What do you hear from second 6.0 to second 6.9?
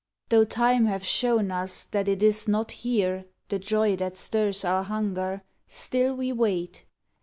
we wait.